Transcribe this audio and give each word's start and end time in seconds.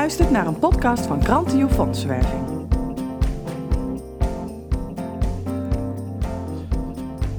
Luistert 0.00 0.30
naar 0.30 0.46
een 0.46 0.58
podcast 0.58 1.06
van 1.06 1.24
Grantio 1.24 1.68
Fondswerving. 1.68 2.68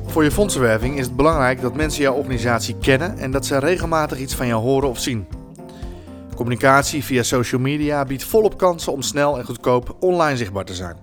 Voor 0.05 0.23
je 0.23 0.31
fondsenwerving 0.31 0.97
is 0.97 1.05
het 1.05 1.15
belangrijk 1.15 1.61
dat 1.61 1.75
mensen 1.75 2.01
jouw 2.01 2.13
organisatie 2.13 2.77
kennen 2.77 3.17
en 3.17 3.31
dat 3.31 3.45
ze 3.45 3.57
regelmatig 3.57 4.19
iets 4.19 4.35
van 4.35 4.47
jou 4.47 4.61
horen 4.61 4.89
of 4.89 4.99
zien. 4.99 5.27
Communicatie 6.35 7.03
via 7.03 7.23
social 7.23 7.61
media 7.61 8.05
biedt 8.05 8.23
volop 8.23 8.57
kansen 8.57 8.91
om 8.91 9.01
snel 9.01 9.37
en 9.37 9.45
goedkoop 9.45 9.95
online 9.99 10.37
zichtbaar 10.37 10.65
te 10.65 10.75
zijn. 10.75 10.97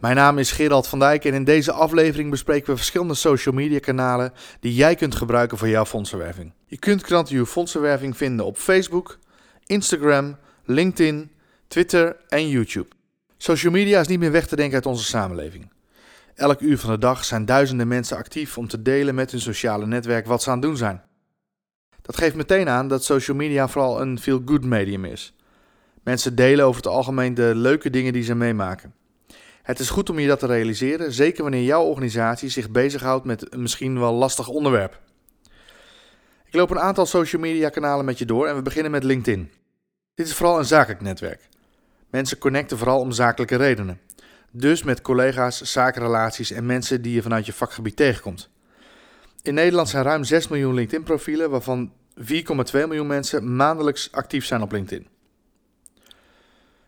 Mijn 0.00 0.16
naam 0.16 0.38
is 0.38 0.52
Gerald 0.52 0.86
van 0.86 0.98
Dijk 0.98 1.24
en 1.24 1.34
in 1.34 1.44
deze 1.44 1.72
aflevering 1.72 2.30
bespreken 2.30 2.70
we 2.70 2.76
verschillende 2.76 3.14
social 3.14 3.54
media 3.54 3.78
kanalen 3.78 4.32
die 4.60 4.74
jij 4.74 4.94
kunt 4.94 5.14
gebruiken 5.14 5.58
voor 5.58 5.68
jouw 5.68 5.84
fondsenwerving. 5.84 6.52
Je 6.66 6.78
kunt 6.78 7.02
Krantiju 7.02 7.44
Fondsenwerving 7.44 8.16
vinden 8.16 8.46
op 8.46 8.56
Facebook, 8.56 9.18
Instagram, 9.66 10.36
LinkedIn, 10.68 11.30
Twitter 11.68 12.16
en 12.28 12.48
YouTube. 12.48 12.88
Social 13.36 13.72
media 13.72 14.00
is 14.00 14.06
niet 14.06 14.18
meer 14.18 14.30
weg 14.30 14.46
te 14.46 14.56
denken 14.56 14.74
uit 14.74 14.86
onze 14.86 15.04
samenleving. 15.04 15.70
Elk 16.34 16.60
uur 16.60 16.78
van 16.78 16.90
de 16.90 16.98
dag 16.98 17.24
zijn 17.24 17.44
duizenden 17.44 17.88
mensen 17.88 18.16
actief 18.16 18.58
om 18.58 18.68
te 18.68 18.82
delen 18.82 19.14
met 19.14 19.30
hun 19.30 19.40
sociale 19.40 19.86
netwerk 19.86 20.26
wat 20.26 20.42
ze 20.42 20.50
aan 20.50 20.56
het 20.56 20.66
doen 20.66 20.76
zijn. 20.76 21.02
Dat 22.02 22.16
geeft 22.16 22.34
meteen 22.34 22.68
aan 22.68 22.88
dat 22.88 23.04
social 23.04 23.36
media 23.36 23.68
vooral 23.68 24.00
een 24.00 24.18
feel-good 24.18 24.64
medium 24.64 25.04
is. 25.04 25.34
Mensen 26.02 26.34
delen 26.34 26.64
over 26.64 26.82
het 26.82 26.90
algemeen 26.90 27.34
de 27.34 27.52
leuke 27.54 27.90
dingen 27.90 28.12
die 28.12 28.22
ze 28.22 28.34
meemaken. 28.34 28.94
Het 29.62 29.78
is 29.78 29.90
goed 29.90 30.10
om 30.10 30.18
je 30.18 30.26
dat 30.28 30.38
te 30.38 30.46
realiseren, 30.46 31.12
zeker 31.12 31.42
wanneer 31.42 31.62
jouw 31.62 31.82
organisatie 31.82 32.48
zich 32.48 32.70
bezighoudt 32.70 33.24
met 33.24 33.52
een 33.52 33.62
misschien 33.62 33.98
wel 33.98 34.12
lastig 34.12 34.48
onderwerp. 34.48 35.00
Ik 36.44 36.54
loop 36.54 36.70
een 36.70 36.80
aantal 36.80 37.06
social 37.06 37.42
media 37.42 37.68
kanalen 37.68 38.04
met 38.04 38.18
je 38.18 38.24
door 38.24 38.46
en 38.46 38.56
we 38.56 38.62
beginnen 38.62 38.90
met 38.90 39.04
LinkedIn. 39.04 39.50
Dit 40.16 40.26
is 40.26 40.34
vooral 40.34 40.58
een 40.58 40.64
zakelijk 40.64 41.00
netwerk. 41.00 41.48
Mensen 42.10 42.38
connecten 42.38 42.78
vooral 42.78 43.00
om 43.00 43.12
zakelijke 43.12 43.56
redenen. 43.56 44.00
Dus 44.50 44.82
met 44.82 45.00
collega's, 45.00 45.62
zakenrelaties 45.62 46.50
en 46.50 46.66
mensen 46.66 47.02
die 47.02 47.14
je 47.14 47.22
vanuit 47.22 47.46
je 47.46 47.52
vakgebied 47.52 47.96
tegenkomt. 47.96 48.48
In 49.42 49.54
Nederland 49.54 49.88
zijn 49.88 50.04
ruim 50.04 50.24
6 50.24 50.48
miljoen 50.48 50.74
LinkedIn-profielen, 50.74 51.50
waarvan 51.50 51.92
4,2 52.18 52.24
miljoen 52.72 53.06
mensen 53.06 53.56
maandelijks 53.56 54.12
actief 54.12 54.44
zijn 54.44 54.62
op 54.62 54.72
LinkedIn. 54.72 55.06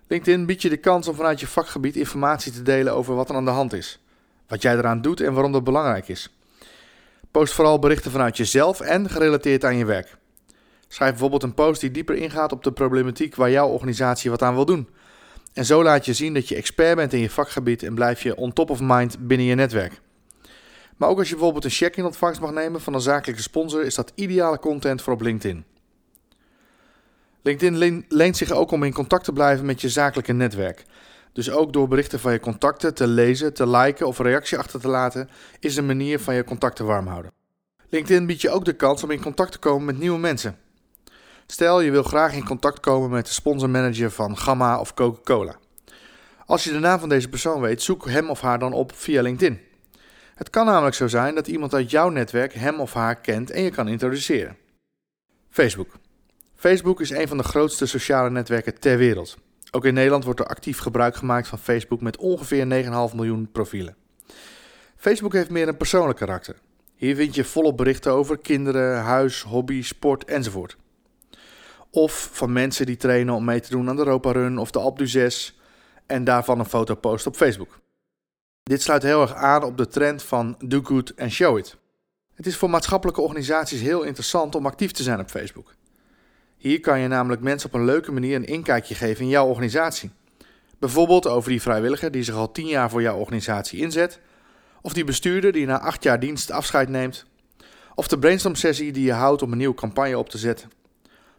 LinkedIn 0.06 0.46
biedt 0.46 0.62
je 0.62 0.68
de 0.68 0.76
kans 0.76 1.08
om 1.08 1.14
vanuit 1.14 1.40
je 1.40 1.46
vakgebied 1.46 1.96
informatie 1.96 2.52
te 2.52 2.62
delen 2.62 2.94
over 2.94 3.14
wat 3.14 3.28
er 3.28 3.36
aan 3.36 3.44
de 3.44 3.50
hand 3.50 3.72
is, 3.72 4.00
wat 4.46 4.62
jij 4.62 4.76
eraan 4.76 5.02
doet 5.02 5.20
en 5.20 5.32
waarom 5.32 5.52
dat 5.52 5.64
belangrijk 5.64 6.08
is. 6.08 6.38
Post 7.30 7.52
vooral 7.52 7.78
berichten 7.78 8.10
vanuit 8.10 8.36
jezelf 8.36 8.80
en 8.80 9.10
gerelateerd 9.10 9.64
aan 9.64 9.76
je 9.76 9.84
werk. 9.84 10.17
Schrijf 10.88 11.10
bijvoorbeeld 11.10 11.42
een 11.42 11.54
post 11.54 11.80
die 11.80 11.90
dieper 11.90 12.14
ingaat 12.14 12.52
op 12.52 12.64
de 12.64 12.72
problematiek 12.72 13.34
waar 13.34 13.50
jouw 13.50 13.68
organisatie 13.68 14.30
wat 14.30 14.42
aan 14.42 14.54
wil 14.54 14.64
doen. 14.64 14.88
En 15.52 15.64
zo 15.64 15.82
laat 15.82 16.04
je 16.04 16.12
zien 16.12 16.34
dat 16.34 16.48
je 16.48 16.56
expert 16.56 16.96
bent 16.96 17.12
in 17.12 17.20
je 17.20 17.30
vakgebied 17.30 17.82
en 17.82 17.94
blijf 17.94 18.22
je 18.22 18.36
on 18.36 18.52
top 18.52 18.70
of 18.70 18.80
mind 18.82 19.26
binnen 19.26 19.46
je 19.46 19.54
netwerk. 19.54 20.00
Maar 20.96 21.08
ook 21.08 21.18
als 21.18 21.28
je 21.28 21.34
bijvoorbeeld 21.34 21.64
een 21.64 21.70
check 21.70 21.96
in 21.96 22.04
ontvangst 22.04 22.40
mag 22.40 22.52
nemen 22.52 22.80
van 22.80 22.94
een 22.94 23.00
zakelijke 23.00 23.42
sponsor, 23.42 23.84
is 23.84 23.94
dat 23.94 24.12
ideale 24.14 24.58
content 24.58 25.02
voor 25.02 25.12
op 25.12 25.20
LinkedIn. 25.20 25.64
LinkedIn 27.42 28.04
leent 28.08 28.36
zich 28.36 28.50
ook 28.50 28.70
om 28.70 28.82
in 28.82 28.92
contact 28.92 29.24
te 29.24 29.32
blijven 29.32 29.66
met 29.66 29.80
je 29.80 29.88
zakelijke 29.88 30.32
netwerk. 30.32 30.84
Dus 31.32 31.50
ook 31.50 31.72
door 31.72 31.88
berichten 31.88 32.20
van 32.20 32.32
je 32.32 32.40
contacten 32.40 32.94
te 32.94 33.06
lezen, 33.06 33.54
te 33.54 33.68
liken 33.68 34.06
of 34.06 34.18
reactie 34.18 34.58
achter 34.58 34.80
te 34.80 34.88
laten, 34.88 35.28
is 35.60 35.76
een 35.76 35.86
manier 35.86 36.20
van 36.20 36.34
je 36.34 36.44
contacten 36.44 36.86
warm 36.86 37.06
houden. 37.06 37.32
LinkedIn 37.88 38.26
biedt 38.26 38.40
je 38.40 38.50
ook 38.50 38.64
de 38.64 38.72
kans 38.72 39.02
om 39.02 39.10
in 39.10 39.22
contact 39.22 39.52
te 39.52 39.58
komen 39.58 39.84
met 39.84 39.98
nieuwe 39.98 40.18
mensen. 40.18 40.58
Stel 41.52 41.80
je 41.80 41.90
wil 41.90 42.02
graag 42.02 42.34
in 42.34 42.44
contact 42.44 42.80
komen 42.80 43.10
met 43.10 43.26
de 43.26 43.32
sponsormanager 43.32 44.10
van 44.10 44.36
Gamma 44.36 44.80
of 44.80 44.94
Coca-Cola. 44.94 45.56
Als 46.46 46.64
je 46.64 46.72
de 46.72 46.78
naam 46.78 46.98
van 46.98 47.08
deze 47.08 47.28
persoon 47.28 47.60
weet, 47.60 47.82
zoek 47.82 48.08
hem 48.08 48.30
of 48.30 48.40
haar 48.40 48.58
dan 48.58 48.72
op 48.72 48.92
via 48.94 49.22
LinkedIn. 49.22 49.60
Het 50.34 50.50
kan 50.50 50.66
namelijk 50.66 50.94
zo 50.96 51.06
zijn 51.06 51.34
dat 51.34 51.46
iemand 51.46 51.74
uit 51.74 51.90
jouw 51.90 52.08
netwerk 52.08 52.52
hem 52.52 52.80
of 52.80 52.92
haar 52.92 53.20
kent 53.20 53.50
en 53.50 53.62
je 53.62 53.70
kan 53.70 53.88
introduceren. 53.88 54.56
Facebook. 55.50 55.92
Facebook 56.54 57.00
is 57.00 57.10
een 57.10 57.28
van 57.28 57.36
de 57.36 57.42
grootste 57.42 57.86
sociale 57.86 58.30
netwerken 58.30 58.80
ter 58.80 58.98
wereld. 58.98 59.36
Ook 59.70 59.84
in 59.84 59.94
Nederland 59.94 60.24
wordt 60.24 60.40
er 60.40 60.46
actief 60.46 60.78
gebruik 60.78 61.16
gemaakt 61.16 61.48
van 61.48 61.58
Facebook 61.58 62.00
met 62.00 62.16
ongeveer 62.16 62.84
9,5 63.10 63.14
miljoen 63.14 63.48
profielen. 63.52 63.96
Facebook 64.96 65.32
heeft 65.32 65.50
meer 65.50 65.68
een 65.68 65.76
persoonlijk 65.76 66.18
karakter. 66.18 66.56
Hier 66.94 67.14
vind 67.16 67.34
je 67.34 67.44
volop 67.44 67.76
berichten 67.76 68.12
over 68.12 68.38
kinderen, 68.38 69.02
huis, 69.02 69.42
hobby, 69.42 69.82
sport 69.82 70.24
enzovoort. 70.24 70.76
Of 71.90 72.30
van 72.32 72.52
mensen 72.52 72.86
die 72.86 72.96
trainen 72.96 73.34
om 73.34 73.44
mee 73.44 73.60
te 73.60 73.70
doen 73.70 73.88
aan 73.88 73.96
de 73.96 74.04
Europa 74.04 74.32
Run 74.32 74.58
of 74.58 74.70
de 74.70 74.78
Alpe 74.78 75.04
d'Huez 75.04 75.52
en 76.06 76.24
daarvan 76.24 76.58
een 76.58 76.64
foto 76.64 76.94
posten 76.94 77.30
op 77.30 77.36
Facebook. 77.36 77.80
Dit 78.62 78.82
sluit 78.82 79.02
heel 79.02 79.20
erg 79.20 79.34
aan 79.34 79.62
op 79.62 79.76
de 79.76 79.88
trend 79.88 80.22
van 80.22 80.56
do 80.64 80.80
good 80.82 81.12
and 81.16 81.30
show 81.30 81.58
it. 81.58 81.76
Het 82.34 82.46
is 82.46 82.56
voor 82.56 82.70
maatschappelijke 82.70 83.20
organisaties 83.20 83.80
heel 83.80 84.02
interessant 84.02 84.54
om 84.54 84.66
actief 84.66 84.92
te 84.92 85.02
zijn 85.02 85.20
op 85.20 85.28
Facebook. 85.28 85.74
Hier 86.56 86.80
kan 86.80 87.00
je 87.00 87.08
namelijk 87.08 87.42
mensen 87.42 87.68
op 87.68 87.74
een 87.74 87.84
leuke 87.84 88.12
manier 88.12 88.36
een 88.36 88.46
inkijkje 88.46 88.94
geven 88.94 89.24
in 89.24 89.30
jouw 89.30 89.46
organisatie. 89.46 90.10
Bijvoorbeeld 90.78 91.26
over 91.26 91.50
die 91.50 91.62
vrijwilliger 91.62 92.10
die 92.10 92.22
zich 92.22 92.34
al 92.34 92.52
10 92.52 92.66
jaar 92.66 92.90
voor 92.90 93.02
jouw 93.02 93.16
organisatie 93.16 93.80
inzet, 93.80 94.20
of 94.82 94.92
die 94.92 95.04
bestuurder 95.04 95.52
die 95.52 95.66
na 95.66 95.80
8 95.80 96.02
jaar 96.02 96.20
dienst 96.20 96.50
afscheid 96.50 96.88
neemt, 96.88 97.24
of 97.94 98.08
de 98.08 98.18
brainstorm 98.18 98.54
sessie 98.54 98.92
die 98.92 99.04
je 99.04 99.12
houdt 99.12 99.42
om 99.42 99.52
een 99.52 99.58
nieuwe 99.58 99.74
campagne 99.74 100.18
op 100.18 100.28
te 100.28 100.38
zetten, 100.38 100.70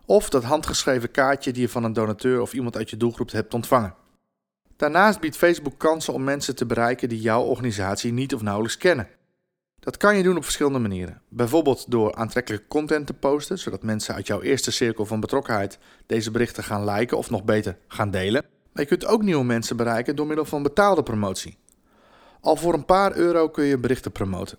of 0.09 0.29
dat 0.29 0.43
handgeschreven 0.43 1.11
kaartje 1.11 1.51
die 1.51 1.61
je 1.61 1.69
van 1.69 1.83
een 1.83 1.93
donateur 1.93 2.41
of 2.41 2.53
iemand 2.53 2.77
uit 2.77 2.89
je 2.89 2.97
doelgroep 2.97 3.31
hebt 3.31 3.53
ontvangen. 3.53 3.95
Daarnaast 4.75 5.19
biedt 5.19 5.37
Facebook 5.37 5.77
kansen 5.77 6.13
om 6.13 6.23
mensen 6.23 6.55
te 6.55 6.65
bereiken 6.65 7.09
die 7.09 7.21
jouw 7.21 7.43
organisatie 7.43 8.13
niet 8.13 8.33
of 8.33 8.41
nauwelijks 8.41 8.77
kennen. 8.77 9.07
Dat 9.79 9.97
kan 9.97 10.17
je 10.17 10.23
doen 10.23 10.37
op 10.37 10.43
verschillende 10.43 10.79
manieren. 10.79 11.21
Bijvoorbeeld 11.29 11.91
door 11.91 12.15
aantrekkelijke 12.15 12.67
content 12.67 13.07
te 13.07 13.13
posten, 13.13 13.59
zodat 13.59 13.83
mensen 13.83 14.15
uit 14.15 14.27
jouw 14.27 14.41
eerste 14.41 14.71
cirkel 14.71 15.05
van 15.05 15.19
betrokkenheid 15.19 15.79
deze 16.05 16.31
berichten 16.31 16.63
gaan 16.63 16.85
liken 16.85 17.17
of 17.17 17.29
nog 17.29 17.43
beter 17.43 17.77
gaan 17.87 18.11
delen. 18.11 18.45
Maar 18.73 18.83
je 18.83 18.89
kunt 18.89 19.05
ook 19.05 19.21
nieuwe 19.21 19.45
mensen 19.45 19.77
bereiken 19.77 20.15
door 20.15 20.27
middel 20.27 20.45
van 20.45 20.63
betaalde 20.63 21.03
promotie. 21.03 21.57
Al 22.41 22.55
voor 22.55 22.73
een 22.73 22.85
paar 22.85 23.15
euro 23.15 23.49
kun 23.49 23.65
je 23.65 23.77
berichten 23.77 24.11
promoten. 24.11 24.57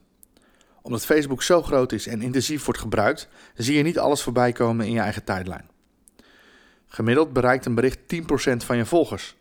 Omdat 0.82 1.04
Facebook 1.04 1.42
zo 1.42 1.62
groot 1.62 1.92
is 1.92 2.06
en 2.06 2.22
intensief 2.22 2.64
wordt 2.64 2.80
gebruikt, 2.80 3.28
zie 3.54 3.76
je 3.76 3.82
niet 3.82 3.98
alles 3.98 4.22
voorbij 4.22 4.52
komen 4.52 4.86
in 4.86 4.92
je 4.92 5.00
eigen 5.00 5.24
tijdlijn. 5.24 5.68
Gemiddeld 6.86 7.32
bereikt 7.32 7.66
een 7.66 7.74
bericht 7.74 7.98
10% 7.98 8.56
van 8.56 8.76
je 8.76 8.84
volgers. 8.84 9.36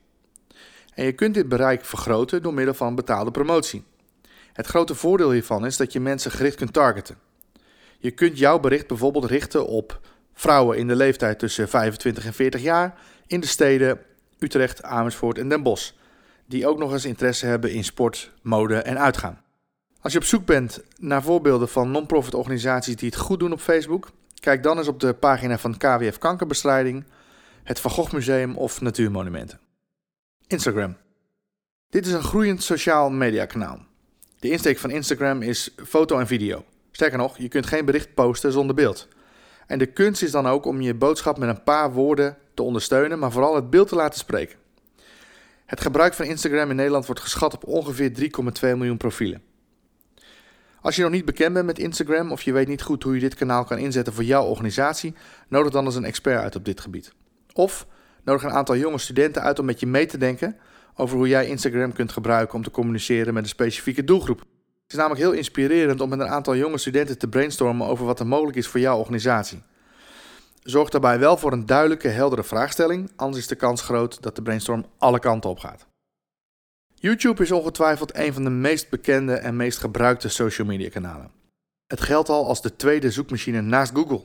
En 0.93 1.05
je 1.05 1.11
kunt 1.11 1.33
dit 1.33 1.49
bereik 1.49 1.85
vergroten 1.85 2.41
door 2.41 2.53
middel 2.53 2.73
van 2.73 2.95
betaalde 2.95 3.31
promotie. 3.31 3.83
Het 4.53 4.67
grote 4.67 4.95
voordeel 4.95 5.31
hiervan 5.31 5.65
is 5.65 5.77
dat 5.77 5.93
je 5.93 5.99
mensen 5.99 6.31
gericht 6.31 6.55
kunt 6.55 6.73
targeten. 6.73 7.17
Je 7.97 8.11
kunt 8.11 8.37
jouw 8.37 8.59
bericht 8.59 8.87
bijvoorbeeld 8.87 9.25
richten 9.25 9.67
op 9.67 9.99
vrouwen 10.33 10.77
in 10.77 10.87
de 10.87 10.95
leeftijd 10.95 11.39
tussen 11.39 11.69
25 11.69 12.25
en 12.25 12.33
40 12.33 12.61
jaar 12.61 12.99
in 13.27 13.39
de 13.39 13.47
steden 13.47 13.99
Utrecht, 14.39 14.83
Amersfoort 14.83 15.37
en 15.37 15.49
Den 15.49 15.63
Bosch, 15.63 15.91
die 16.45 16.67
ook 16.67 16.77
nog 16.77 16.91
eens 16.91 17.05
interesse 17.05 17.45
hebben 17.45 17.71
in 17.71 17.83
sport, 17.83 18.31
mode 18.41 18.75
en 18.75 18.99
uitgaan. 18.99 19.41
Als 20.01 20.13
je 20.13 20.19
op 20.19 20.25
zoek 20.25 20.45
bent 20.45 20.79
naar 20.99 21.23
voorbeelden 21.23 21.69
van 21.69 21.91
non-profit 21.91 22.33
organisaties 22.33 22.95
die 22.95 23.09
het 23.09 23.17
goed 23.17 23.39
doen 23.39 23.51
op 23.51 23.59
Facebook, 23.59 24.11
kijk 24.39 24.63
dan 24.63 24.77
eens 24.77 24.87
op 24.87 24.99
de 24.99 25.13
pagina 25.13 25.57
van 25.57 25.77
KWF 25.77 26.17
Kankerbestrijding, 26.17 27.05
het 27.63 27.79
Van 27.79 27.91
Gogh 27.91 28.13
Museum 28.13 28.57
of 28.57 28.81
Natuurmonumenten. 28.81 29.59
Instagram. 30.47 30.97
Dit 31.89 32.05
is 32.05 32.13
een 32.13 32.23
groeiend 32.23 32.63
sociaal 32.63 33.09
mediakanaal. 33.09 33.79
De 34.39 34.49
insteek 34.49 34.77
van 34.77 34.89
Instagram 34.89 35.41
is 35.41 35.75
foto 35.85 36.19
en 36.19 36.27
video. 36.27 36.65
Sterker 36.91 37.17
nog, 37.17 37.37
je 37.37 37.47
kunt 37.47 37.65
geen 37.65 37.85
bericht 37.85 38.13
posten 38.13 38.51
zonder 38.51 38.75
beeld. 38.75 39.07
En 39.67 39.79
de 39.79 39.85
kunst 39.85 40.21
is 40.21 40.31
dan 40.31 40.47
ook 40.47 40.65
om 40.65 40.81
je 40.81 40.93
boodschap 40.93 41.37
met 41.37 41.49
een 41.49 41.63
paar 41.63 41.91
woorden 41.91 42.37
te 42.53 42.63
ondersteunen, 42.63 43.19
maar 43.19 43.31
vooral 43.31 43.55
het 43.55 43.69
beeld 43.69 43.87
te 43.87 43.95
laten 43.95 44.19
spreken. 44.19 44.57
Het 45.65 45.81
gebruik 45.81 46.13
van 46.13 46.25
Instagram 46.25 46.69
in 46.69 46.75
Nederland 46.75 47.05
wordt 47.05 47.21
geschat 47.21 47.53
op 47.53 47.67
ongeveer 47.67 48.11
3,2 48.11 48.21
miljoen 48.61 48.97
profielen. 48.97 49.47
Als 50.81 50.95
je 50.95 51.01
nog 51.01 51.11
niet 51.11 51.25
bekend 51.25 51.53
bent 51.53 51.65
met 51.65 51.79
Instagram 51.79 52.31
of 52.31 52.41
je 52.41 52.53
weet 52.53 52.67
niet 52.67 52.81
goed 52.81 53.03
hoe 53.03 53.13
je 53.13 53.19
dit 53.19 53.35
kanaal 53.35 53.63
kan 53.63 53.77
inzetten 53.77 54.13
voor 54.13 54.23
jouw 54.23 54.45
organisatie, 54.45 55.13
nodig 55.47 55.71
dan 55.71 55.85
eens 55.85 55.95
een 55.95 56.05
expert 56.05 56.41
uit 56.41 56.55
op 56.55 56.65
dit 56.65 56.79
gebied. 56.79 57.13
Of 57.53 57.87
nodig 58.23 58.43
een 58.43 58.51
aantal 58.51 58.75
jonge 58.75 58.97
studenten 58.97 59.41
uit 59.41 59.59
om 59.59 59.65
met 59.65 59.79
je 59.79 59.87
mee 59.87 60.05
te 60.05 60.17
denken 60.17 60.57
over 60.95 61.17
hoe 61.17 61.27
jij 61.27 61.47
Instagram 61.47 61.93
kunt 61.93 62.11
gebruiken 62.11 62.55
om 62.55 62.63
te 62.63 62.71
communiceren 62.71 63.33
met 63.33 63.43
een 63.43 63.49
specifieke 63.49 64.03
doelgroep. 64.03 64.39
Het 64.39 64.97
is 64.97 64.97
namelijk 64.97 65.21
heel 65.21 65.31
inspirerend 65.31 66.01
om 66.01 66.09
met 66.09 66.19
een 66.19 66.27
aantal 66.27 66.55
jonge 66.55 66.77
studenten 66.77 67.17
te 67.17 67.27
brainstormen 67.27 67.87
over 67.87 68.05
wat 68.05 68.19
er 68.19 68.27
mogelijk 68.27 68.57
is 68.57 68.67
voor 68.67 68.79
jouw 68.79 68.97
organisatie. 68.97 69.61
Zorg 70.63 70.89
daarbij 70.89 71.19
wel 71.19 71.37
voor 71.37 71.51
een 71.51 71.65
duidelijke, 71.65 72.07
heldere 72.07 72.43
vraagstelling, 72.43 73.11
anders 73.15 73.41
is 73.41 73.47
de 73.47 73.55
kans 73.55 73.81
groot 73.81 74.21
dat 74.21 74.35
de 74.35 74.41
brainstorm 74.41 74.85
alle 74.97 75.19
kanten 75.19 75.49
op 75.49 75.59
gaat. 75.59 75.88
YouTube 77.01 77.43
is 77.43 77.51
ongetwijfeld 77.51 78.17
een 78.17 78.33
van 78.33 78.43
de 78.43 78.49
meest 78.49 78.89
bekende 78.89 79.33
en 79.33 79.55
meest 79.55 79.77
gebruikte 79.77 80.29
social 80.29 80.67
media 80.67 80.89
kanalen. 80.89 81.31
Het 81.87 82.01
geldt 82.01 82.29
al 82.29 82.47
als 82.47 82.61
de 82.61 82.75
tweede 82.75 83.11
zoekmachine 83.11 83.61
naast 83.61 83.91
Google. 83.95 84.23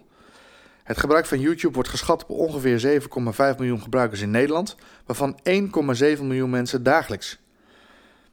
Het 0.83 0.99
gebruik 0.99 1.27
van 1.27 1.41
YouTube 1.41 1.75
wordt 1.75 1.89
geschat 1.89 2.23
op 2.23 2.31
ongeveer 2.31 3.01
7,5 3.01 3.59
miljoen 3.59 3.81
gebruikers 3.83 4.21
in 4.21 4.31
Nederland, 4.31 4.77
waarvan 5.07 5.39
1,7 5.49 6.23
miljoen 6.23 6.51
mensen 6.51 6.83
dagelijks. 6.83 7.39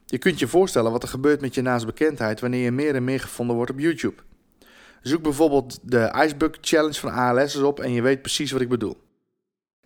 Je 0.06 0.18
kunt 0.18 0.38
je 0.38 0.48
voorstellen 0.48 0.92
wat 0.92 1.02
er 1.02 1.08
gebeurt 1.08 1.40
met 1.40 1.54
je 1.54 1.62
naastbekendheid 1.62 2.40
wanneer 2.40 2.62
je 2.62 2.70
meer 2.70 2.94
en 2.94 3.04
meer 3.04 3.20
gevonden 3.20 3.56
wordt 3.56 3.70
op 3.70 3.78
YouTube. 3.78 4.22
Zoek 5.02 5.22
bijvoorbeeld 5.22 5.78
de 5.82 6.12
Iceberg 6.24 6.56
Challenge 6.60 7.00
van 7.00 7.12
ALS 7.12 7.56
op 7.56 7.80
en 7.80 7.92
je 7.92 8.02
weet 8.02 8.22
precies 8.22 8.52
wat 8.52 8.60
ik 8.60 8.68
bedoel. 8.68 8.96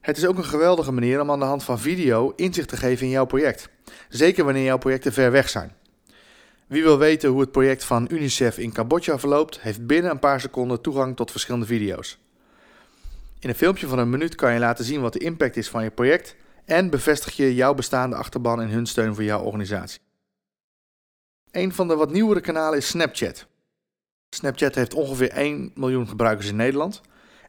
Het 0.07 0.17
is 0.17 0.27
ook 0.27 0.37
een 0.37 0.45
geweldige 0.45 0.93
manier 0.93 1.21
om 1.21 1.31
aan 1.31 1.39
de 1.39 1.45
hand 1.45 1.65
van 1.65 1.79
video 1.79 2.33
inzicht 2.37 2.69
te 2.69 2.77
geven 2.77 3.07
in 3.07 3.13
jouw 3.13 3.25
project. 3.25 3.69
Zeker 4.09 4.45
wanneer 4.45 4.65
jouw 4.65 4.79
projecten 4.79 5.13
ver 5.13 5.31
weg 5.31 5.49
zijn. 5.49 5.73
Wie 6.67 6.83
wil 6.83 6.99
weten 6.99 7.31
hoe 7.31 7.41
het 7.41 7.53
project 7.53 7.85
van 7.85 8.09
UNICEF 8.11 8.59
in 8.59 8.73
Cambodja 8.73 9.19
verloopt, 9.19 9.61
heeft 9.61 9.87
binnen 9.87 10.11
een 10.11 10.19
paar 10.19 10.41
seconden 10.41 10.81
toegang 10.81 11.17
tot 11.17 11.31
verschillende 11.31 11.67
video's. 11.67 12.19
In 13.39 13.49
een 13.49 13.55
filmpje 13.55 13.87
van 13.87 13.99
een 13.99 14.11
minuut 14.11 14.35
kan 14.35 14.53
je 14.53 14.59
laten 14.59 14.85
zien 14.85 15.01
wat 15.01 15.13
de 15.13 15.19
impact 15.19 15.57
is 15.57 15.69
van 15.69 15.83
je 15.83 15.91
project 15.91 16.37
en 16.65 16.91
bevestig 16.91 17.37
je 17.37 17.55
jouw 17.55 17.75
bestaande 17.75 18.17
achterban 18.17 18.61
en 18.61 18.69
hun 18.69 18.87
steun 18.87 19.15
voor 19.15 19.25
jouw 19.25 19.43
organisatie. 19.43 20.01
Een 21.51 21.73
van 21.73 21.89
de 21.89 21.97
wat 21.97 22.13
nieuwere 22.13 22.41
kanalen 22.41 22.79
is 22.79 22.89
Snapchat. 22.89 23.47
Snapchat 24.31 24.75
heeft 24.75 24.95
ongeveer 24.95 25.31
1 25.31 25.73
miljoen 25.75 26.09
gebruikers 26.09 26.49
in 26.49 26.57
Nederland 26.57 27.03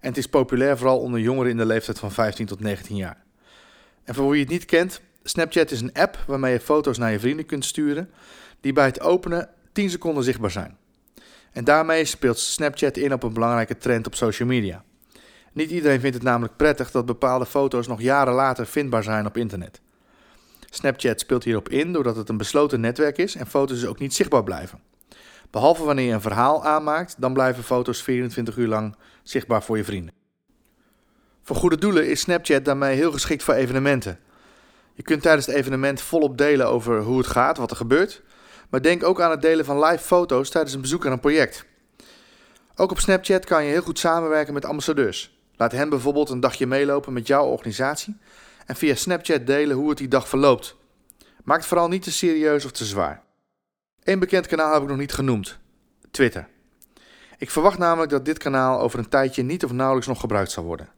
en 0.08 0.14
het 0.14 0.22
is 0.22 0.30
populair 0.30 0.78
vooral 0.78 1.00
onder 1.00 1.20
jongeren 1.20 1.52
in 1.52 1.58
de 1.58 1.66
leeftijd 1.66 2.00
van 2.00 2.12
15 2.12 2.46
tot 2.46 2.60
19 2.60 2.96
jaar. 2.96 3.24
En 4.04 4.16
voor 4.16 4.30
wie 4.30 4.42
het 4.42 4.50
niet 4.50 4.66
kent, 4.66 5.02
Snapchat 5.24 5.72
is 5.72 5.82
een 5.82 5.94
app 5.94 6.24
waarmee 6.28 6.54
je 6.54 6.60
foto's 6.60 6.98
naar 6.98 7.12
je 7.12 7.20
vrienden 7.20 7.46
kunt 7.46 7.66
sturen 7.66 8.10
die 8.62 8.74
bij 8.74 8.86
het 8.86 9.02
openen 9.02 9.50
10 9.72 9.90
seconden 9.90 10.24
zichtbaar 10.24 10.52
zijn. 10.52 10.78
En 11.52 11.64
daarmee 11.64 12.06
speelt 12.06 12.40
Snapchat 12.40 12.98
in 12.98 13.14
op 13.14 13.24
een 13.24 13.34
belangrijke 13.34 13.78
trend 13.78 14.08
op 14.08 14.16
social 14.16 14.48
media. 14.48 14.84
Niet 15.54 15.72
iedereen 15.72 16.00
vindt 16.00 16.16
het 16.16 16.26
namelijk 16.26 16.56
prettig 16.56 16.92
dat 16.92 17.06
bepaalde 17.06 17.46
foto's 17.46 17.88
nog 17.88 18.02
jaren 18.02 18.34
later 18.34 18.66
vindbaar 18.66 19.04
zijn 19.04 19.26
op 19.26 19.38
internet. 19.38 19.82
Snapchat 20.70 21.20
speelt 21.20 21.44
hierop 21.44 21.70
in 21.70 21.94
doordat 21.94 22.16
het 22.16 22.30
een 22.30 22.38
besloten 22.38 22.80
netwerk 22.80 23.18
is 23.18 23.36
en 23.36 23.48
foto's 23.48 23.80
dus 23.80 23.90
ook 23.90 24.00
niet 24.00 24.14
zichtbaar 24.14 24.44
blijven. 24.44 24.80
Behalve 25.52 25.84
wanneer 25.84 26.06
je 26.06 26.14
een 26.14 26.22
verhaal 26.22 26.66
aanmaakt, 26.66 27.16
dan 27.18 27.34
blijven 27.34 27.64
foto's 27.64 28.04
24 28.04 28.58
uur 28.58 28.68
lang 28.68 28.96
zichtbaar 29.24 29.64
voor 29.64 29.78
je 29.78 29.84
vrienden. 29.84 30.14
Voor 31.44 31.56
goede 31.56 31.78
doelen 31.78 32.08
is 32.10 32.20
Snapchat 32.20 32.66
daarmee 32.66 32.96
heel 32.96 33.12
geschikt 33.12 33.44
voor 33.44 33.54
evenementen. 33.54 34.20
Je 34.94 35.04
kunt 35.04 35.22
tijdens 35.22 35.46
het 35.46 35.56
evenement 35.56 36.02
volop 36.02 36.38
delen 36.38 36.68
over 36.68 37.02
hoe 37.02 37.18
het 37.18 37.28
gaat, 37.28 37.58
wat 37.58 37.72
er 37.72 37.78
gebeurt, 37.78 38.22
maar 38.70 38.82
denk 38.82 39.04
ook 39.04 39.22
aan 39.22 39.32
het 39.32 39.42
delen 39.42 39.66
van 39.66 39.84
live 39.84 40.04
foto's 40.04 40.50
tijdens 40.50 40.74
een 40.74 40.82
bezoek 40.82 41.06
aan 41.06 41.12
een 41.12 41.20
project. 41.20 41.66
Ook 42.76 42.92
op 42.92 43.00
Snapchat 43.00 43.46
kan 43.46 43.64
je 43.64 43.72
heel 43.72 43.82
goed 43.82 44.00
samenwerken 44.00 44.54
met 44.54 44.66
ambassadeurs. 44.66 45.38
Laat 45.56 45.72
hen 45.72 45.90
bijvoorbeeld 45.90 46.30
een 46.30 46.40
dagje 46.40 46.68
meelopen 46.68 47.14
met 47.14 47.28
jouw 47.28 47.46
organisatie 47.46 48.18
en 48.66 48.76
via 48.76 48.96
Snapchat 48.96 49.46
delen 49.46 49.76
hoe 49.76 49.90
het 49.90 49.98
die 49.98 50.08
dag 50.08 50.28
verloopt. 50.28 50.76
Maak 51.44 51.58
het 51.58 51.68
vooral 51.68 51.88
niet 51.88 52.04
te 52.04 52.12
serieus 52.12 52.66
of 52.66 52.72
te 52.72 52.86
zwaar. 52.86 53.24
Eén 54.08 54.20
bekend 54.20 54.48
kanaal 54.48 54.74
heb 54.74 54.82
ik 54.82 54.88
nog 54.88 54.98
niet 54.98 55.14
genoemd: 55.14 55.58
Twitter. 56.12 56.48
Ik 57.38 57.50
verwacht 57.50 57.78
namelijk 57.78 58.12
dat 58.12 58.26
dit 58.26 58.38
kanaal 58.38 58.80
over 58.80 59.00
een 59.00 59.10
tijdje 59.10 59.44
niet 59.44 59.64
of 59.64 59.72
nauwelijks 59.72 60.08
nog 60.08 60.20
gebruikt 60.20 60.52
zal 60.52 60.64
worden. 60.64 60.90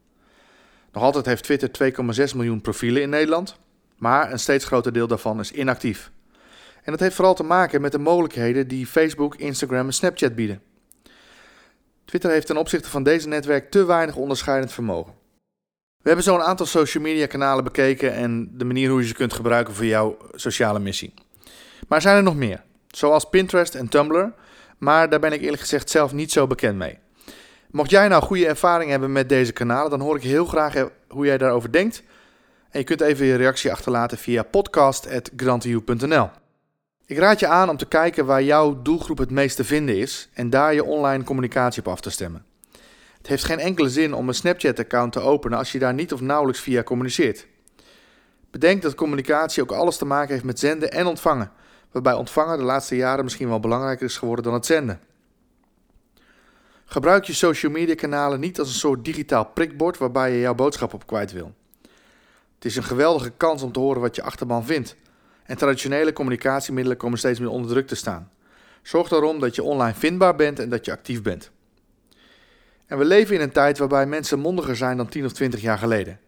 Nog 0.92 1.04
altijd 1.04 1.26
heeft 1.26 1.44
Twitter 1.44 1.94
2,6 2.30 2.36
miljoen 2.36 2.62
profielen 2.62 3.02
in 3.02 3.10
Nederland, 3.10 3.56
maar 3.98 4.32
een 4.32 4.40
steeds 4.40 4.66
groter 4.66 4.94
deel 4.94 5.08
daarvan 5.08 5.40
is 5.40 5.52
inactief. 5.52 6.12
En 6.84 6.92
dat 6.92 7.00
heeft 7.00 7.16
vooral 7.16 7.34
te 7.34 7.44
maken 7.44 7.82
met 7.82 7.92
de 7.92 8.00
mogelijkheden 8.00 8.68
die 8.68 8.88
Facebook, 8.88 9.36
Instagram 9.36 9.86
en 9.86 9.94
Snapchat 9.94 10.36
bieden. 10.36 10.62
Twitter 12.06 12.32
heeft 12.32 12.48
ten 12.48 12.58
opzichte 12.58 12.90
van 12.90 13.04
deze 13.04 13.28
netwerk 13.28 13.72
te 13.72 13.86
weinig 13.86 14.16
onderscheidend 14.16 14.72
vermogen. 14.72 15.14
We 15.98 16.08
hebben 16.08 16.24
zo 16.24 16.36
een 16.36 16.42
aantal 16.42 16.66
social 16.66 17.04
media 17.04 17.26
kanalen 17.26 17.64
bekeken 17.64 18.14
en 18.14 18.52
de 18.58 18.66
manier 18.66 18.90
hoe 18.90 19.02
je 19.02 19.08
ze 19.08 19.14
kunt 19.14 19.34
gebruiken 19.34 19.74
voor 19.74 19.86
jouw 19.86 20.18
sociale 20.36 20.80
missie. 20.80 21.14
Maar 21.88 22.02
zijn 22.02 22.16
er 22.16 22.24
nog 22.24 22.36
meer, 22.36 22.64
zoals 22.96 23.30
Pinterest 23.30 23.76
en 23.76 23.90
Tumblr, 23.90 24.34
maar 24.78 25.10
daar 25.10 25.20
ben 25.20 25.32
ik 25.32 25.42
eerlijk 25.42 25.62
gezegd 25.62 25.90
zelf 25.90 26.14
niet 26.14 26.32
zo 26.32 26.48
bekend 26.48 26.78
mee. 26.78 27.00
Mocht 27.72 27.90
jij 27.90 28.08
nou 28.08 28.24
goede 28.24 28.48
ervaring 28.48 28.90
hebben 28.90 29.12
met 29.12 29.30
deze 29.30 29.52
kanalen, 29.52 29.90
dan 29.90 30.00
hoor 30.00 30.16
ik 30.16 30.24
heel 30.24 30.46
graag 30.46 30.74
hoe 31.08 31.26
jij 31.26 31.38
daarover 31.38 31.72
denkt. 31.72 32.04
En 32.70 32.80
je 32.80 32.86
kunt 32.86 33.02
even 33.02 33.26
je 33.26 33.36
reactie 33.36 33.72
achterlaten 33.72 34.18
via 34.18 34.44
podcast.grantiu.nl. 34.44 36.30
Ik 37.06 37.18
raad 37.18 37.40
je 37.40 37.48
aan 37.48 37.70
om 37.70 37.78
te 37.78 37.86
kijken 37.86 38.26
waar 38.26 38.44
jouw 38.44 38.82
doelgroep 38.82 39.18
het 39.18 39.32
meest 39.32 39.56
te 39.56 39.64
vinden 39.64 39.98
is 39.98 40.30
en 40.34 40.50
daar 40.50 40.74
je 40.74 40.84
online 40.84 41.24
communicatie 41.24 41.82
op 41.82 41.88
af 41.88 42.02
te 42.02 42.10
stemmen. 42.10 42.46
Het 43.18 43.28
heeft 43.28 43.44
geen 43.44 43.60
enkele 43.60 43.90
zin 43.90 44.14
om 44.14 44.28
een 44.28 44.34
Snapchat-account 44.34 45.12
te 45.12 45.20
openen 45.20 45.58
als 45.58 45.72
je 45.72 45.80
daar 45.80 45.94
niet 45.94 46.14
of 46.14 46.22
nauwelijks 46.22 46.62
via 46.62 46.84
communiceert. 46.84 47.48
Bedenk 48.52 48.82
dat 48.82 48.96
communicatie 48.96 49.64
ook 49.64 49.72
alles 49.72 49.98
te 49.98 50.06
maken 50.06 50.34
heeft 50.34 50.44
met 50.44 50.60
zenden 50.60 50.92
en 50.92 51.06
ontvangen, 51.06 51.52
waarbij 51.92 52.14
ontvangen 52.14 52.58
de 52.58 52.64
laatste 52.64 52.96
jaren 52.96 53.24
misschien 53.24 53.48
wel 53.48 53.60
belangrijker 53.60 54.06
is 54.06 54.18
geworden 54.18 54.46
dan 54.46 54.54
het 54.54 54.66
zenden. 54.66 55.00
Gebruik 56.86 57.24
je 57.24 57.34
social 57.34 57.72
media 57.72 57.96
kanalen 57.96 58.40
niet 58.40 58.60
als 58.60 58.68
een 58.68 58.74
soort 58.74 59.06
digitaal 59.06 59.46
prikbord 59.46 59.98
waarbij 59.98 60.32
je 60.32 60.40
jouw 60.40 60.56
boodschap 60.56 60.94
op 60.94 61.08
kwijt 61.08 61.32
wil. 61.32 61.54
Het 62.56 62.66
is 62.66 62.76
een 62.76 62.84
geweldige 62.84 63.32
kans 63.38 63.62
om 63.62 63.72
te 63.72 63.80
horen 63.80 64.02
wat 64.02 64.16
je 64.16 64.22
achterban 64.22 64.66
vindt. 64.66 64.96
En 65.44 65.58
traditionele 65.58 66.14
communicatiemiddelen 66.14 66.98
komen 66.98 67.18
steeds 67.18 67.40
meer 67.40 67.50
onder 67.50 67.72
druk 67.72 67.88
te 67.88 67.96
staan. 67.96 68.32
Zorg 68.82 69.08
daarom 69.08 69.40
dat 69.40 69.56
je 69.56 69.64
online 69.64 69.94
vindbaar 69.94 70.36
bent 70.36 70.60
en 70.60 70.70
dat 70.70 70.86
je 70.86 70.92
actief 70.92 71.22
bent. 71.22 71.52
En 72.86 72.98
we 72.98 73.06
leven 73.06 73.36
in 73.36 73.42
een 73.42 73.52
tijd 73.52 73.78
waarbij 73.78 74.06
mensen 74.06 74.40
mondiger 74.40 74.76
zijn 74.76 74.98
dan 74.98 75.10
10 75.10 75.26
of 75.26 75.32
20 75.32 75.62
jaar 75.62 75.78
geleden. 75.78 76.20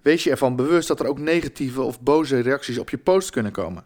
Wees 0.00 0.24
je 0.24 0.30
ervan 0.30 0.56
bewust 0.56 0.88
dat 0.88 1.00
er 1.00 1.06
ook 1.06 1.18
negatieve 1.18 1.82
of 1.82 2.00
boze 2.00 2.40
reacties 2.40 2.78
op 2.78 2.90
je 2.90 2.98
post 2.98 3.30
kunnen 3.30 3.52
komen. 3.52 3.84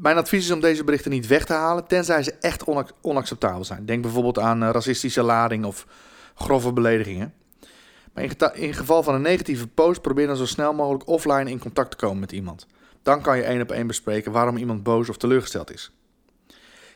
Mijn 0.00 0.16
advies 0.16 0.44
is 0.44 0.50
om 0.50 0.60
deze 0.60 0.84
berichten 0.84 1.10
niet 1.10 1.26
weg 1.26 1.44
te 1.44 1.52
halen, 1.52 1.86
tenzij 1.86 2.22
ze 2.22 2.32
echt 2.40 2.64
onacceptabel 3.00 3.64
zijn. 3.64 3.86
Denk 3.86 4.02
bijvoorbeeld 4.02 4.38
aan 4.38 4.62
eh, 4.62 4.70
racistische 4.70 5.22
lading 5.22 5.64
of 5.64 5.86
grove 6.34 6.72
beledigingen. 6.72 7.34
Maar 8.12 8.24
in, 8.24 8.32
in 8.54 8.74
geval 8.74 9.02
van 9.02 9.14
een 9.14 9.22
negatieve 9.22 9.66
post, 9.66 10.00
probeer 10.00 10.26
dan 10.26 10.36
zo 10.36 10.46
snel 10.46 10.72
mogelijk 10.72 11.08
offline 11.08 11.50
in 11.50 11.58
contact 11.58 11.90
te 11.90 11.96
komen 11.96 12.18
met 12.18 12.32
iemand. 12.32 12.66
Dan 13.02 13.22
kan 13.22 13.36
je 13.36 13.42
één 13.42 13.60
op 13.60 13.70
één 13.70 13.86
bespreken 13.86 14.32
waarom 14.32 14.56
iemand 14.56 14.82
boos 14.82 15.08
of 15.08 15.16
teleurgesteld 15.16 15.72
is. 15.72 15.92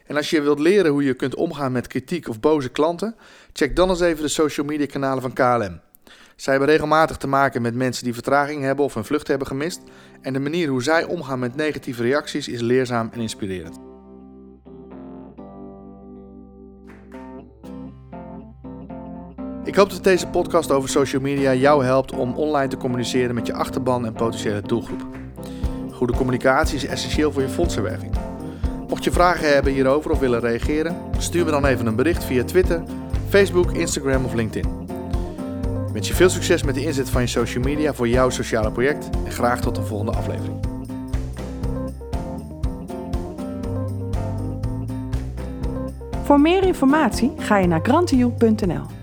En 0.06 0.16
als 0.16 0.30
je 0.30 0.42
wilt 0.42 0.58
leren 0.58 0.90
hoe 0.90 1.04
je 1.04 1.14
kunt 1.14 1.34
omgaan 1.34 1.72
met 1.72 1.86
kritiek 1.86 2.28
of 2.28 2.40
boze 2.40 2.68
klanten, 2.68 3.16
check 3.52 3.76
dan 3.76 3.88
eens 3.88 4.00
even 4.00 4.22
de 4.22 4.28
social 4.28 4.66
media 4.66 4.86
kanalen 4.86 5.22
van 5.22 5.32
KLM. 5.32 5.80
Zij 6.36 6.52
hebben 6.52 6.70
regelmatig 6.70 7.16
te 7.16 7.26
maken 7.26 7.62
met 7.62 7.74
mensen 7.74 8.04
die 8.04 8.14
vertraging 8.14 8.62
hebben 8.62 8.84
of 8.84 8.94
een 8.94 9.04
vlucht 9.04 9.28
hebben 9.28 9.46
gemist. 9.46 9.80
En 10.20 10.32
de 10.32 10.40
manier 10.40 10.68
hoe 10.68 10.82
zij 10.82 11.04
omgaan 11.04 11.38
met 11.38 11.56
negatieve 11.56 12.02
reacties 12.02 12.48
is 12.48 12.60
leerzaam 12.60 13.10
en 13.12 13.20
inspirerend. 13.20 13.78
Ik 19.64 19.74
hoop 19.74 19.90
dat 19.90 20.04
deze 20.04 20.26
podcast 20.26 20.70
over 20.70 20.88
social 20.88 21.22
media 21.22 21.54
jou 21.54 21.84
helpt 21.84 22.12
om 22.12 22.34
online 22.34 22.68
te 22.68 22.76
communiceren 22.76 23.34
met 23.34 23.46
je 23.46 23.52
achterban 23.52 24.06
en 24.06 24.12
potentiële 24.12 24.60
doelgroep. 24.60 25.06
Goede 25.92 26.12
communicatie 26.12 26.76
is 26.76 26.86
essentieel 26.86 27.32
voor 27.32 27.42
je 27.42 27.48
fondsenwerving. 27.48 28.14
Mocht 28.88 29.04
je 29.04 29.12
vragen 29.12 29.52
hebben 29.52 29.72
hierover 29.72 30.10
of 30.10 30.18
willen 30.18 30.40
reageren, 30.40 30.96
stuur 31.18 31.44
me 31.44 31.50
dan 31.50 31.66
even 31.66 31.86
een 31.86 31.96
bericht 31.96 32.24
via 32.24 32.44
Twitter, 32.44 32.82
Facebook, 33.28 33.72
Instagram 33.72 34.24
of 34.24 34.34
LinkedIn. 34.34 34.81
Wens 35.92 36.08
je 36.08 36.14
veel 36.14 36.30
succes 36.30 36.62
met 36.62 36.74
de 36.74 36.84
inzet 36.84 37.10
van 37.10 37.20
je 37.20 37.26
social 37.26 37.64
media 37.64 37.94
voor 37.94 38.08
jouw 38.08 38.30
sociale 38.30 38.72
project 38.72 39.10
en 39.24 39.32
graag 39.32 39.60
tot 39.60 39.74
de 39.74 39.82
volgende 39.82 40.12
aflevering. 40.12 40.56
Voor 46.22 46.40
meer 46.40 46.62
informatie 46.62 47.32
ga 47.36 47.58
je 47.58 47.66
naar 47.66 47.80
grantio.nl. 47.82 49.01